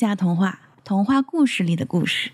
[0.00, 2.32] 下童话，童话故事里的故事。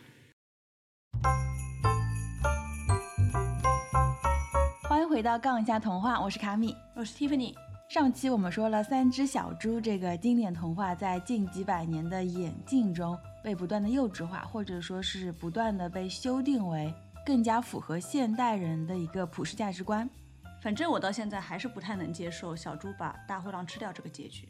[4.84, 7.56] 欢迎回到《杠一下童话》，我是卡米，我是 Tiffany。
[7.90, 16.94] 上期我们说了三只小猪这个经典童话，在近几百年的演进中被不断的幼稚化，或者说是不断的被修订为
[17.26, 20.08] 更加符合现代人的一个普世价值观。
[20.62, 24.48] 反正我到现在还是不太能接受小猪把大灰狼吃掉这个结局。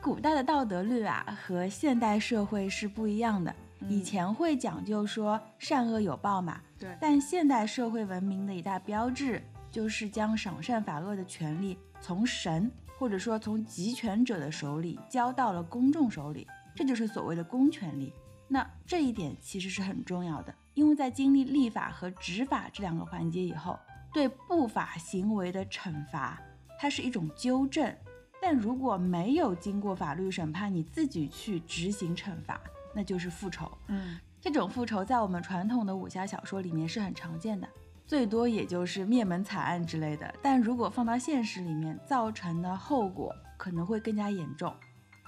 [0.00, 3.54] 古代的道德律啊和现代社会是不一样的，
[3.88, 6.96] 以前会讲究说善恶有报嘛，对。
[7.00, 18.12] 但现代社会文明的一大标志就是将赏善罚恶的权利从神或者说从集权者的手里交到了公众手里，这就是所谓的公权力。
[18.46, 23.78] 那这一点其实是很重要的，因为在经历立法和执法这两个环节以后。
[24.10, 26.40] 对不法行为的惩罚，
[26.80, 27.94] 它是一种纠正，
[28.40, 32.60] 但如果没有经过法律审判，你自己去执行惩罚，
[32.94, 33.70] 那就是复仇。
[33.88, 37.68] 嗯，这种复仇在我们传统的武侠小说里面是很常见的，
[38.06, 40.32] 最多也就是灭门惨案之类的。
[40.40, 44.72] 但如果放到现实里面，造成的后果可能会更加严重。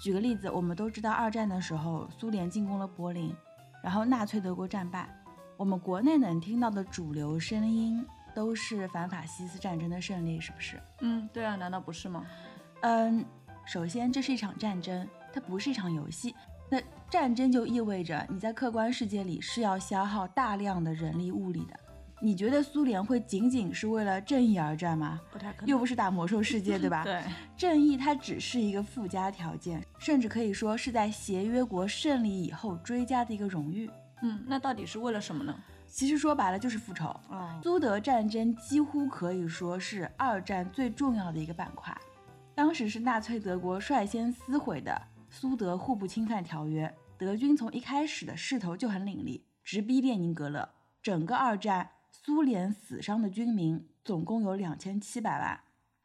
[0.00, 3.34] 举个例子，我们都知道二战的时候，苏联进攻了柏林，
[3.83, 5.08] 然后纳粹德国战败，
[5.56, 8.06] 我们国内能听到的主流声音。
[8.33, 10.81] 都是反法西斯战争的胜利，是不是？
[11.00, 12.25] 嗯，对啊，难道不是吗？
[12.82, 13.24] 嗯，
[13.66, 16.34] 首先这是一场战争，它不是一场游戏。
[16.68, 21.74] 那战争就意味着你在客观世界里是要消耗大量的人力物力的。
[22.22, 25.20] 你觉得苏联会仅仅是为了正义而战吗？
[25.32, 27.02] 不太可能，又不是打魔兽世界，对吧？
[27.04, 27.22] 对，
[27.56, 33.90] 正义它只是一个附加条件，甚至可以说是在协约国胜利以后追加的一个荣誉。
[34.22, 35.54] 嗯，那到底是为了什么呢？
[35.86, 37.06] 其实说白了就是复仇。
[37.30, 41.96] 啊苏德战争几乎可以说是二战最重要的一个板块。
[42.54, 50.69] 当时是纳粹德国率先撕毁的苏德互不侵犯条约，德军从一开始的势头就很凌厉，直逼列宁格勒。
[51.02, 55.60] 整个二战，苏联死伤的军民总共有两千七百万。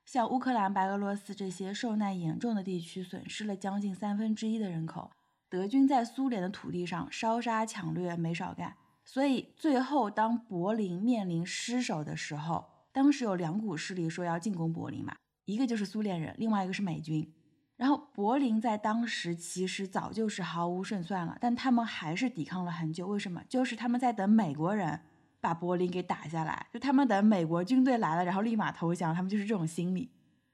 [0.05, 5.11] 像乌克兰、白俄罗斯这些受难严重的地区，损失了将近三分之一的人口。
[5.49, 8.75] 德军在苏联的土地上烧杀抢掠没少干。
[9.03, 15.15] 所以最后，当柏林面临失守的时候，当时有两股势力说要进攻柏林嘛，
[15.45, 17.33] 一个就是苏联人，另外一个是美军。
[17.77, 23.05] 然后柏林在当时其实早就是毫无胜算了，但他们还是抵抗了很久。
[23.07, 23.41] 为什么？
[23.49, 25.01] 就是他们在等美国人
[25.41, 29.13] 把柏林给打下来，就他们等美国军队来了，然后立马投降。
[29.13, 30.09] 他们就是这种心理。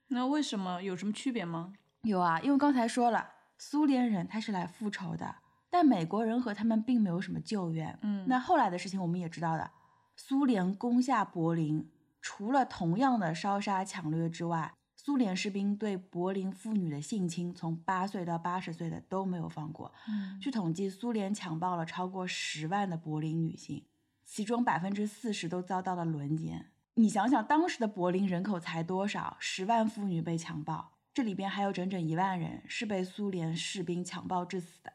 [0.07, 1.73] 那为什么有什么区别吗？
[2.01, 3.29] 有啊，因为刚才说了，
[3.59, 5.35] 苏联人他是来复仇的。
[5.69, 7.97] 但美国人和他们并没有什么救援。
[8.01, 9.71] 嗯，那后来的事情我们也知道的，
[10.15, 11.87] 苏联攻下柏林，
[12.19, 14.73] 除了同样的烧杀抢掠之外，
[15.03, 19.91] 苏联士兵对柏林妇女的性侵，从八岁到八十岁的都没有放过。
[20.07, 23.83] 嗯，据统计，苏联强暴了超过十万的柏林女性，
[24.23, 26.67] 其中百分之四十都遭到了轮奸。
[26.93, 29.35] 你想想，当时的柏林人口才多少？
[29.39, 34.93] 十万妇女被强暴，这里边还有整整一万人是被苏联士兵强暴致死的。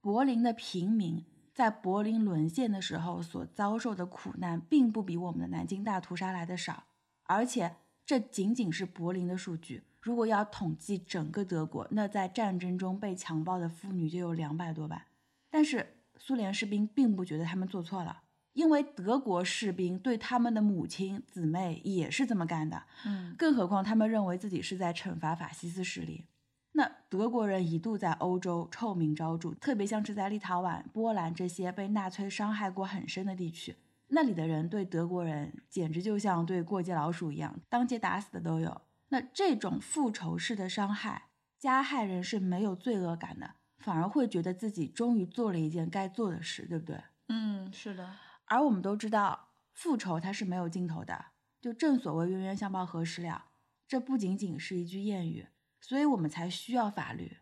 [0.00, 6.84] 柏林的平民在柏林沦陷的时候所遭受的苦难，并不比我们的南京大屠杀来的少，
[7.24, 7.74] 而且
[8.10, 9.84] 这仅仅是柏林的数据。
[10.00, 15.00] 如果要统计整个德国，那在战争中被强暴的妇女就有两百多万。
[15.48, 18.22] 但是苏联士兵并不觉得他们做错了，
[18.52, 22.82] 因为德国士兵对他们的母亲姊妹也是这么干的。
[23.06, 26.24] 嗯，更何况他们认为自己是在惩罚法西斯势力。
[26.72, 33.76] 那德国人一度在欧洲臭名昭著，特别像是在立陶宛、波兰这些被纳粹伤害过很深的地区，
[34.12, 38.82] 那里的人对德国人简直就像对过街老鼠一样，当街打死的都有。
[39.08, 47.00] 那这种复仇式的伤害，加害人是没有罪恶感的，反而会觉得自己终于做了一件该做的事，对不对？
[47.28, 48.16] 嗯，是的。
[48.46, 51.26] 而我们都知道，复仇它是没有尽头的，
[51.60, 53.46] 就正所谓冤冤相报何时了，
[53.86, 55.46] 这不仅仅是一句谚语。
[55.80, 57.38] 所以我们才需要法律。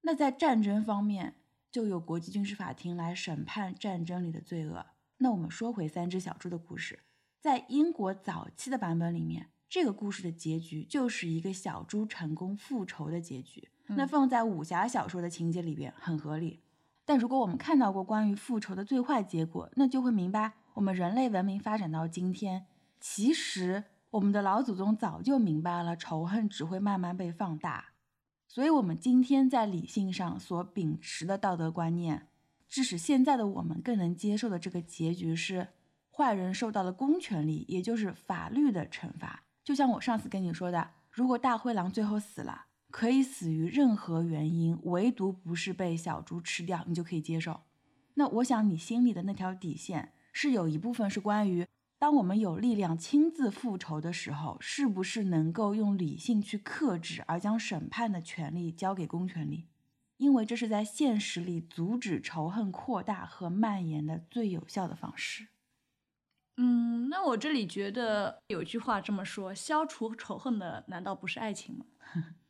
[0.00, 1.36] 那在战争方面，
[1.70, 4.86] 就有国际军事法庭来审判战争里的罪恶。
[5.18, 7.00] 那我们说回三只小猪的故事，
[7.40, 13.68] 在英国早期的版本里面，这个故事的结局就是一个小猪成功复仇的结局。
[13.86, 16.62] 那放在武侠小说的情节里边很合理。
[17.04, 22.66] 但如果我们看到过关于复仇的最坏结果，那就会明白，我们人类文明发展到今天，
[23.00, 23.84] 其实。
[24.10, 27.92] 我们的老祖宗早就明白了，仇恨只会慢慢被放大，
[28.46, 32.28] 所以，我们今天在理性上所秉持的道德观念，
[32.68, 35.68] 致使现在的我们更能接受的这个结局是，
[36.10, 39.44] 坏人受到了公权力，也就是法律的惩罚。
[39.62, 47.62] 就像我上次跟你说的，如果大灰狼最后死了，可以死于任何原因，唯独不是被小猪吃掉，你就可以接受。
[48.14, 51.66] 那我想你心里的那条底线，是有一部分是关于，
[51.98, 59.66] 当我们有力量亲自复仇的时候，是不是能够用理性去克制，而将审判的权利交给公权力？
[60.16, 65.48] 因为这是在现实里阻止仇恨扩大和蔓延的最有效的方式。
[66.56, 71.84] 嗯，那我这里觉得有句话这么说：消除仇恨的难道不是爱情吗？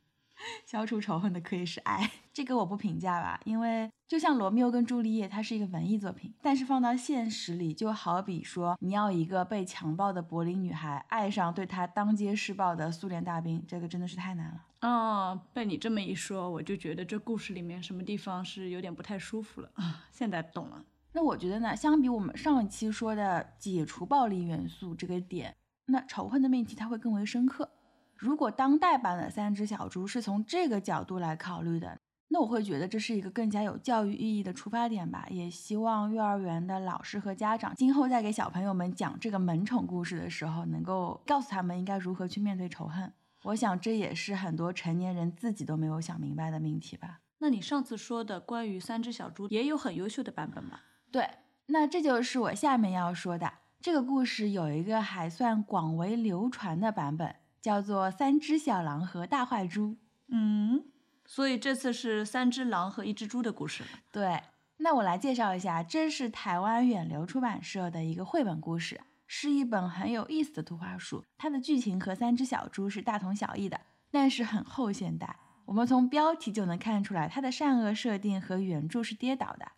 [0.65, 14.63] 消除仇恨的可以是爱，这个我不评价吧，因为就像罗密欧跟朱丽叶，它是一个文艺作品，但是放到现实里，就好比说你要一个被强暴的柏林女孩爱上对她当街施暴的苏联大兵，这个真的是太难了。
[14.81, 20.05] 哦，被你这么一说，我就觉得这故事里面什么地方是有点不太舒服了啊。
[20.11, 20.85] 现在懂了。
[21.13, 25.55] 那我觉得呢，相比我们上一期说的解除暴力元素这个点，
[25.87, 27.71] 那仇恨的命题它会更为深刻。
[28.17, 31.99] 如果当代版的三只小猪是从这个角度来考虑的，
[32.29, 35.27] 那我会觉得这是一个更加有教育意义的出发点吧。
[35.29, 43.13] 也希望幼儿园的老师和家长今后在给小朋友们讲这个萌宠故事的时候，能够告诉他们应该如何去面对仇恨。
[43.43, 47.19] 我想这也是很多成年人自己都没有想明白的命题吧。
[47.37, 50.79] 那你上次说的关于三只小猪也有很优秀的版本吗？
[51.11, 51.29] 对，
[51.67, 57.35] 那这就是我下面要说的这个故事有一个还算广为流传的版本。
[57.67, 59.97] 叫做三只小狼和大坏猪，
[60.29, 60.85] 嗯，
[61.25, 63.83] 所以这次是三只狼和一只猪的故事。
[64.09, 64.41] 对，
[64.77, 71.25] 那我来介绍一下，这是台湾远流出版社的一个绘本故事，是一本很有意思的图画书。
[71.37, 75.35] 它的剧情和三只小猪是大同小异的，但是很后现代。
[75.65, 79.73] 我们从标题就能看出来，它的善恶设定和原著是跌倒的。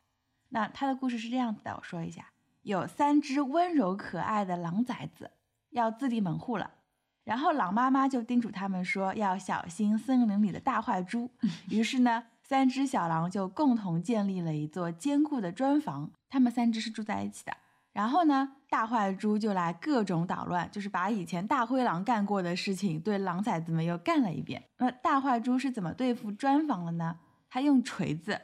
[0.49, 2.27] 那它的故事是这样子的，我说一下：
[2.61, 5.31] 有三只温柔可爱的狼崽子
[5.71, 6.73] 要自立门户了。
[7.29, 11.29] 然后狼妈妈就叮嘱他们说要小心森林里的大坏猪。
[11.69, 16.09] 于是呢，三只小狼就共同建立了一座坚固的砖房。
[16.27, 17.55] 他们三只是住在一起的。
[17.93, 24.63] 然后呢，大坏猪就来各种捣乱，就是把以前大灰狼干过的事情对狼崽子们又干了一遍。
[24.79, 27.17] 那大坏猪是怎么对付砖房的呢？
[27.47, 28.41] 他用锤子，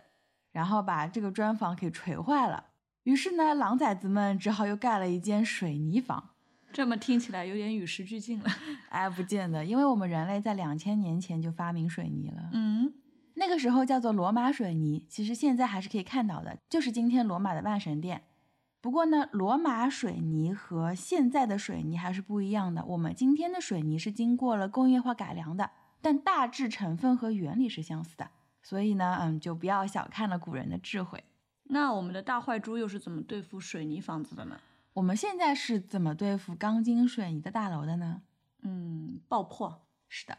[0.51, 2.65] 然后把这个砖房给锤坏了。
[3.01, 6.34] 于是呢，狼崽子们只好又盖了一间水泥房。
[6.75, 8.50] 这么听起来有点与时俱进了，
[8.92, 12.50] 哎，不见得，因为我们人类在两千年前就发明水泥了。
[12.51, 12.94] 嗯，
[13.36, 18.24] 那个时候叫做罗马水泥，其实现在还是可以看到的，就是今天罗马的万神殿。
[18.81, 22.83] 不过呢，罗马水泥和现在的水泥还是不一样的。
[22.83, 25.71] 我们今天的水泥是经过了工业化改良的，
[26.01, 28.30] 但大致成分和原理是相似的。
[28.62, 31.24] 所以呢，嗯，就不要小看了古人的智慧。
[31.69, 34.60] 那我们的大坏猪又是怎么对付水泥房子的呢？
[34.95, 38.21] 我们现在是怎么对付钢筋水泥的大楼的呢？
[38.62, 39.86] 嗯，爆破。
[40.07, 40.38] 是的，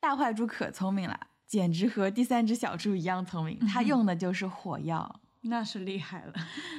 [0.00, 3.56] 大坏猪可聪明了，简直和第三只小猪一样聪明。
[3.60, 6.32] 它用的就是火药， 那是厉害了。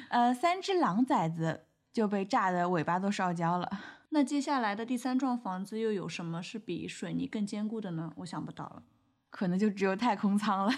[0.09, 3.79] 呃，三只狼崽子就被炸的尾巴都烧焦了。
[4.09, 8.11] 那接下来的第三幢房子又有什么是比水泥更坚固的呢？
[8.17, 8.83] 我想不到了，
[9.29, 10.73] 可能就只有太空舱了。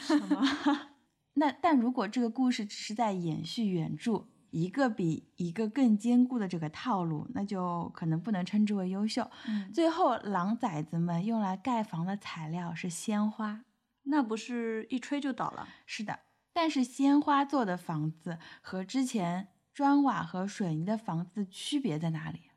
[1.34, 4.28] 那但如果这个故事只是在延续原著。
[4.52, 9.30] 一个比一个更坚固的这个套路，那就可能不能称之为优秀。
[9.74, 13.64] 最后，狼崽子们用来盖房的材料是鲜花，
[14.04, 15.68] 那不是一吹就倒了？
[15.86, 16.20] 是的，
[16.54, 22.50] 但是鲜花做的房子和之前砖瓦和水泥的房子区别在哪里？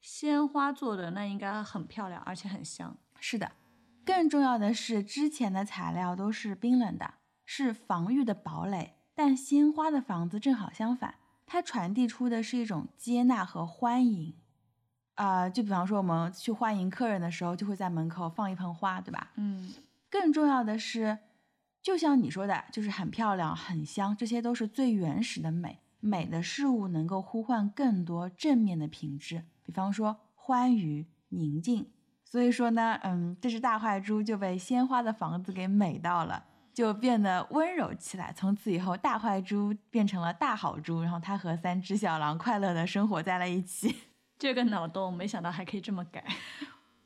[0.00, 2.96] 鲜花做的那应该很漂亮，而且很香。
[3.18, 3.52] 是的，
[4.04, 7.14] 更重要的是，之前的材料都是冰冷的，
[7.44, 11.16] 是防御的堡垒，但鲜花的房子正好相反。
[11.50, 14.34] 它传递出的是一种接纳和欢迎，
[15.14, 19.32] 啊，就比方说我们去欢迎客人的时候，就会在门口放一盆花，对吧？
[19.36, 19.72] 嗯。
[20.10, 21.18] 更重要的是，
[21.82, 25.80] 就像你说的，就是很漂亮、很香，这些都是最原始的美。
[26.00, 31.90] 美的事物能够呼唤更多正面的品质，比方说欢愉、宁静。
[32.24, 36.44] 所以说呢，嗯，这只大坏猪就被鲜花的房子给美到了。
[36.78, 38.32] 就变得温柔起来。
[38.32, 43.92] 从此以后，大坏猪变成了大好猪，然后他和三只小狼快乐的生活在了一起。
[44.38, 46.24] 这个脑洞，没想到还可以这么改。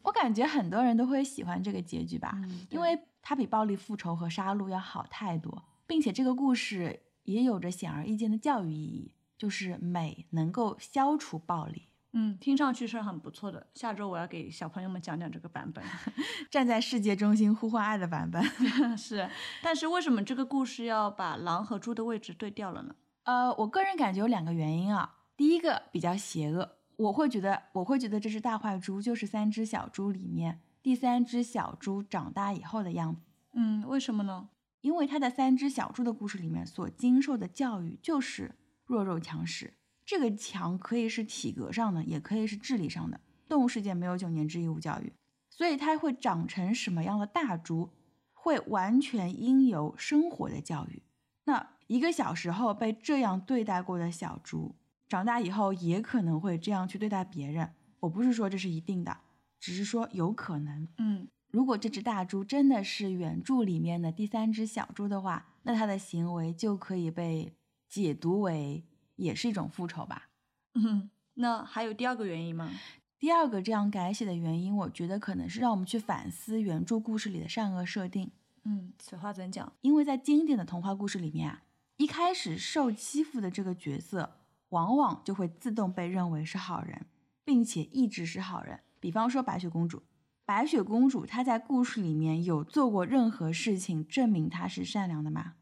[0.03, 2.39] 我感觉很多人都会喜欢这个结局吧，
[2.69, 11.89] 因为它比暴力复仇和杀戮要好太多，并且这个故事也有着显而易见的教育意义，就是美能够消除暴力。
[12.15, 13.67] 嗯，听上去是很不错的。
[13.75, 15.83] 下周我要给小朋友们讲讲这个版本，
[16.51, 18.43] 站在世界中心呼唤爱的版本。
[18.97, 19.29] 是，
[19.63, 22.95] 但是为什么这个故事要把狼和猪的位置对调了呢？
[23.25, 25.17] 呃，我个人感觉有两个原因啊。
[25.37, 33.23] 第一个比较邪恶，我会觉得，我会觉得这只大坏猪就是三只小猪里面第三只小猪长大以后的样子。
[33.55, 34.51] 嗯，为什么呢？
[34.83, 39.75] 因为他在三只小猪的故事里面所经受的教育就是弱肉强食。
[40.13, 43.19] 这个强可以是体格上的，也可以是智力上的。
[43.49, 45.11] 动物世界没有九年制义务教育，
[45.49, 47.89] 所以它会长成什么样的大猪，
[48.35, 51.03] 会完全因由生活的教育。
[51.45, 54.75] 那一个小时候被这样对待过的小猪，
[55.09, 57.73] 长大以后也可能会这样去对待别人。
[58.01, 59.17] 我不是说这是一定的，
[59.59, 60.87] 只是说有可能。
[60.99, 67.55] 嗯，如果这只大猪真的是原著里面的第三只小猪的话，那它的行为就可以被
[67.89, 68.85] 解读为
[69.23, 70.29] 也是一种复仇吧。
[70.75, 72.71] 嗯，那还有第二个原因吗？
[73.19, 78.31] 第二个这样改写的原因，我觉得可能是让我们去反思原著故事里的善恶设定。
[78.65, 79.73] 嗯，此话怎讲？
[79.81, 81.63] 因为在经典的童话故事里面啊，
[81.97, 84.39] 一开始受欺负的这个角色，
[84.69, 87.07] 往往就会自动被认为是好人。
[87.45, 88.79] 并且一直是好人。
[89.01, 90.05] 比方说白雪公主，
[90.45, 95.55] 白雪公主她在故事里面有做过任何事情证明她是善良的吗？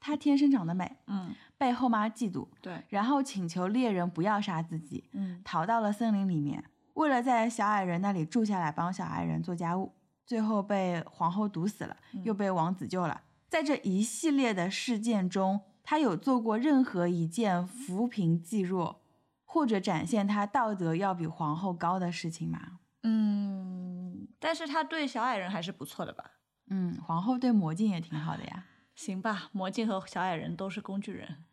[0.00, 6.64] 她天生长得美，嗯，被后妈嫉妒，对，然后请求猎人不要杀自己，嗯，逃到了森林里面，
[6.94, 9.92] 为了在小矮人那里住下来帮小矮人做家务，
[10.24, 13.20] 最后被皇后毒死了，又被王子救了。
[13.50, 19.02] 在这一系列的事件中，他有做过任何一件扶贫济弱？
[19.44, 22.78] 或者展现他道德要比皇后高的事情吗？
[23.02, 26.24] 嗯，但是他对小矮人还是不错的吧？
[26.70, 28.64] 嗯，皇后对魔镜也挺好的呀。
[28.94, 31.44] 行吧，魔镜和小矮人都是工具人。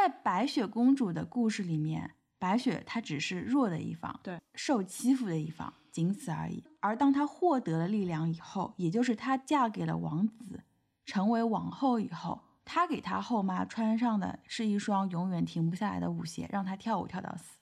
[0.00, 6.62] 在白雪公主的故事里面，白雪她只是弱的一方，对，受欺负的一方，仅此而已。
[6.78, 10.62] 而当她获得了力量以后，也就是她嫁给了王子，
[11.04, 12.42] 成为王后以后。
[12.64, 17.58] 她给她后妈穿上的是一双永远停不下来的舞鞋，让她跳舞跳到死。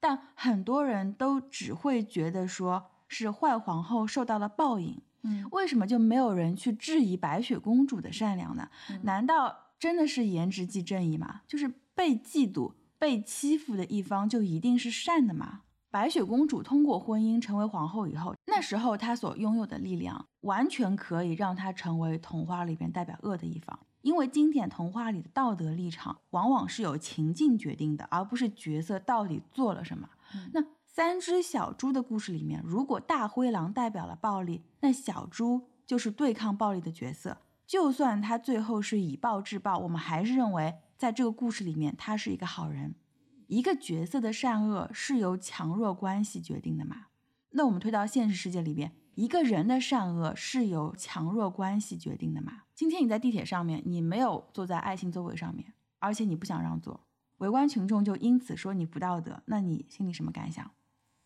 [0.00, 5.02] 但很多人都只会觉得说是坏皇后受到了报应。
[5.24, 8.70] 嗯，为什么就没有人去质疑白雪公主的善良呢？
[9.02, 11.42] 难道真的是颜值即正义吗？
[11.46, 15.60] 就是被嫉妒、被欺负的一方就一定是善的吗？
[15.92, 23.78] 白雪公主通过婚姻成为皇后以后，那时候她所拥有的力量完全可以让她成为童话里边代表恶的一方。
[24.02, 30.08] 因为经典童话里的道德立场往往是由情境决定的，而不是角色到底做了什么。
[30.52, 37.38] 那三只小猪的故事里面，如果大灰狼代表了暴力，那小猪就是对抗暴力的角色。
[37.66, 42.94] 就算他最后是以暴制暴，我们还是认为在这个故事里面他是一个好人。
[43.48, 47.06] 一个角色的善恶是由强弱关系决定的嘛？
[47.50, 48.92] 那我们推到现实世界里边。
[49.14, 52.64] 一个人的善恶是由强弱关系决定的嘛？
[52.74, 57.06] 今天你在地铁上面，你没有坐在爱心座位上面，而且你不想让座，
[57.38, 60.70] 围观群众就因此说你不道德，那你心里什么感想？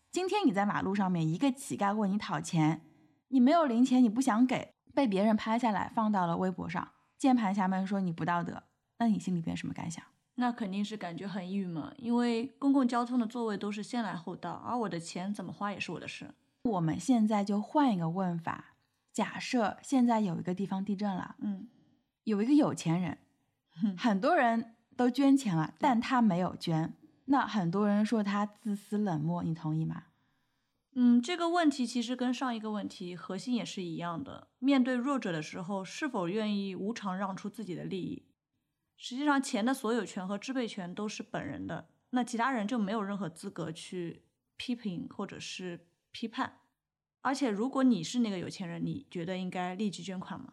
[0.09, 2.81] 今天你在马路上面，一个乞丐问你讨钱，
[3.27, 8.63] 你没有零钱，你不想给，被别人拍下来放到了微博上，键盘侠们说你不道德，
[8.99, 10.03] 那你心里边什么感想？
[10.35, 16.33] 那肯定是感觉很郁闷，因为公共交通的座位都是先来后到，而我的钱怎么花也是我的事。
[16.63, 18.75] 我们现在就换一个问法，
[19.11, 21.67] 假设现在有一个地方地震了，嗯，
[22.23, 23.17] 有一个有钱人，
[23.97, 26.93] 很多人都捐钱了，但他没有捐，
[27.25, 30.03] 那很多人说他自私冷漠，你同意吗？
[30.93, 38.27] 嗯，这个问题其实跟上一个问题核心也是一样的，面对弱者的时候，是否愿意无偿让出自己的利益？
[38.97, 44.23] 实际上，钱的所有权和支配权都是本人的，那其他人就没有任何资格去
[44.57, 45.87] 批评或者是。
[46.13, 46.57] 批判，
[47.21, 50.51] 而且如果你是那个有钱人，你觉得应该立即捐款吗？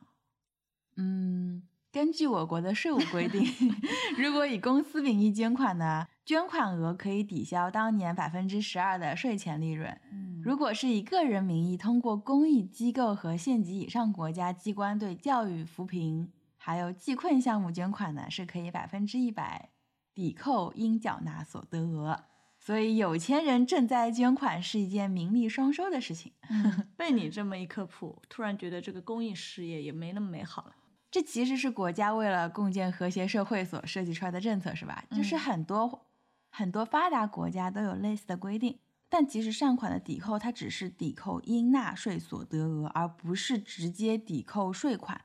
[0.97, 3.42] 嗯，根据我国的税务规定，
[4.16, 10.00] 如果以公司名义捐款呢，捐款额可以抵消当年百分之十二的税前利润。
[10.42, 19.71] 如果是以个人名义通过公益机构和县级以上国家机关对教育扶贫还有济困项目捐款呢，是可以百分之一百
[20.14, 22.25] 抵扣应缴纳所得额。
[22.59, 26.33] 所以有钱人赈灾捐款是一件名利双收的事情。
[26.97, 30.75] 被你这么一科普，突然觉得这个公益事业也没那么美好了。
[31.11, 35.04] 这其实是国家为了共建和谐社会所设计出来的政策，是吧？
[35.12, 36.07] 就是很多
[36.50, 38.78] 很多发达国家都有类似的规定。
[39.09, 45.23] 但其实善款的抵扣，它只是抵扣应纳税所得额，而不是直接抵扣税款。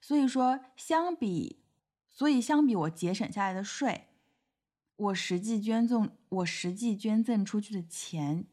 [0.00, 1.58] 所以说，相比，
[2.08, 4.06] 所以相比我节省下来的税。
[4.96, 8.46] 我实际捐赠，我实际捐赠出去的钱，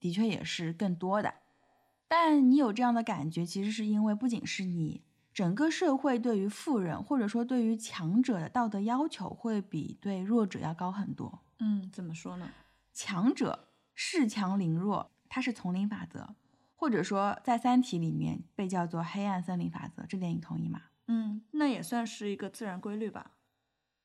[0.00, 1.34] 的确也是更多的。
[2.08, 5.02] 但你有这样的感觉，其实是因为不仅是你，
[5.34, 11.40] 整个社会对于富人或者说对于强者的道德要求会比对弱者要高很多。
[11.58, 12.50] 嗯，怎么说呢？
[12.94, 16.34] 强者恃强凌弱，它是丛林法则。
[16.74, 20.82] 或者说在《三体》里面被叫做黑暗森林法则，这点你同意吗？
[21.06, 23.36] 嗯，那也算是一个自然规律吧。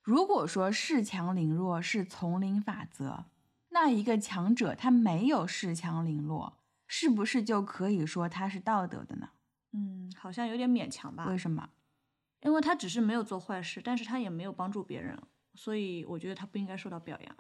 [0.04, 3.26] 如果说恃强凌弱是丛林法则，
[3.70, 9.32] 那一个强者他没有恃强凌弱，是不是就可以说他是道德的呢？
[9.74, 11.26] 嗯，好像有点勉强吧。
[11.26, 11.70] 为什么？
[12.42, 15.20] 因为他只是没有做坏事，但是他也没有帮助别人，
[15.56, 17.36] 所以我觉得他不应该受到表扬。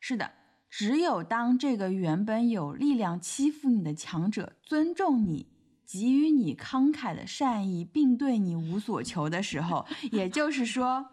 [0.00, 0.32] 是的，
[0.74, 5.50] 只有当这个原本有力量欺负你的强者尊重你。
[5.84, 11.10] 给予你慷慨的善意，并对你无所求的时候，也就是说，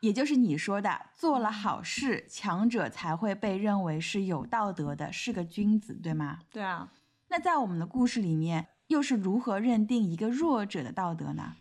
[0.00, 6.40] 也就是你说的，做了好事，强者才会被认为是有道德的，是个君子，对吗？
[6.52, 6.92] 对啊。
[7.28, 11.56] 那在我们的故事里面，又是如何认定一个弱者的道德呢？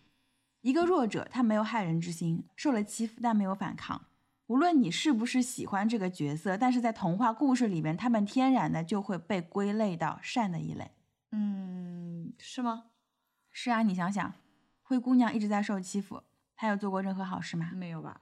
[0.60, 4.02] 一个弱者，他没有害人之心，受了欺负但没有反抗。
[4.48, 10.92] 无论你是不是喜欢这个角色，但是在童话故事里面，他们天然的就会被归类到善的一类。
[11.32, 12.86] 嗯，是吗？
[13.52, 14.34] 是啊，你想想，
[14.82, 16.24] 灰姑娘一直在受欺负，
[16.56, 17.72] 她有做过任何好事吗？
[17.74, 18.22] 没有吧。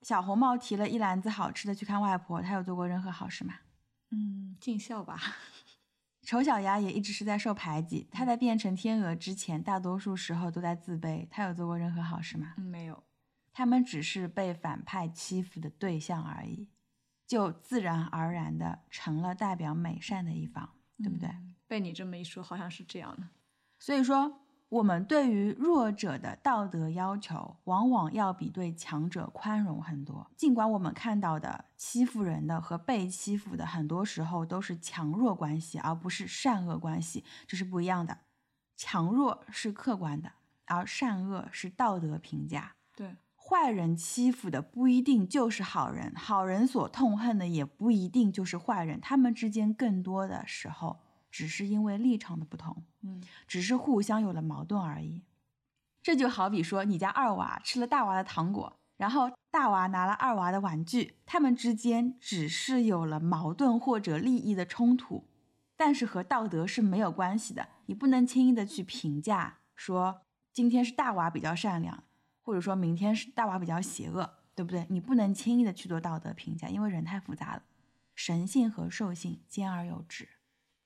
[0.00, 3.54] 小红帽提了一篮子好吃的去看外婆，她有做过任何好事吗？
[4.10, 5.20] 嗯，尽孝吧。
[6.24, 12.54] 丑小鸭也一直是在受排挤，它在变成天鹅之前，大多数时候都在自卑，它有做过任何好事吗？
[12.56, 13.02] 嗯，没有。
[13.52, 16.68] 他们只是被反派欺负的对象而已，
[17.26, 20.70] 就自然而然的成了代表美善的一方，
[21.02, 21.30] 对不对？
[21.66, 23.28] 被你这么一说，好像是这样的。
[23.78, 30.30] 所以说，我们对于弱者的道德要求，往往要比对强者宽容很多。
[30.36, 38.18] 尽管我们看到的欺负人的和被欺负的，很多时候都是强弱关系，而不是善恶关系，这是不一样的。
[38.76, 40.32] 强弱是客观的，
[40.64, 42.74] 而善恶是道德评价。
[42.94, 43.14] 对，
[43.52, 51.00] 坏人欺负的不一定就是好人，好人所痛恨的也不一定就是坏人，他们之间更多的时候。
[51.30, 55.22] 只是因为立场的不同，嗯，只是互相有了矛盾而已。
[56.02, 65.26] 这就好比说，你家二娃吃了大娃的糖果，然后大娃拿了二娃的玩具，他们之间只是有了矛盾或者利益的冲突，
[65.74, 67.68] 但是和道德是没有关系的。
[67.86, 70.20] 你不能轻易的去评价说
[70.52, 72.04] 今天是大娃比较善良，
[72.42, 74.86] 或者说明天是大娃比较邪恶，对不对？
[74.90, 77.62] 你不能轻易的去做道德评价，因为人太复杂了，
[78.14, 80.28] 神性和兽性兼而有之。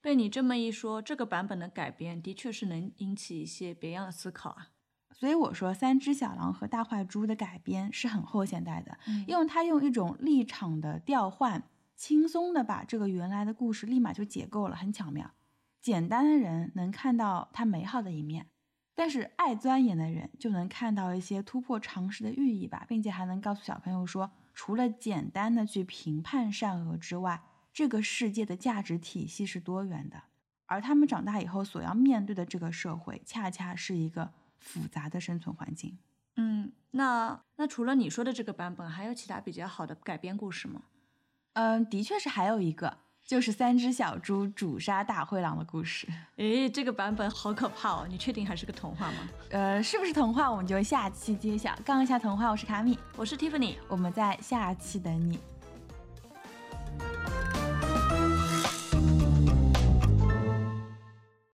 [0.01, 4.69] 被你这么一说，这个版本的改编的确是能引起一些别样的思考啊。
[5.13, 11.65] 所以我说，《三只小狼和大坏猪》的改编是很后现代的，因为他用一种立场的调换，
[11.97, 15.33] 轻松的把这个原来的故事立马就解构了，很巧妙。
[15.81, 18.49] 简单的人能看到它美好的一面，
[18.97, 27.41] 但是爱钻研的人就能看到一些突破常识的寓意吧，并且还能告诉小朋友说，除了简单的去评判善恶之外。
[27.77, 30.23] 这个世界的价值体系是多元的，
[30.65, 35.99] 而他们长大以后所要面对的这个社会，恰恰是一个复杂的生存环境。
[36.37, 40.85] 嗯，那那除了你说的这个版本，还有其他比较好的改编故事吗？
[41.53, 46.07] 嗯，的确是还有一个，就是三只小猪主杀大灰狼的故事。
[46.37, 48.07] 诶，这个版本好可怕哦！
[48.09, 49.29] 你确定还是个童话吗？
[49.51, 51.77] 呃，是不是童话，我们就下期揭晓。
[51.85, 55.41] 杠一下童话，我是卡米，我是 Tiffany，我们在下期等你。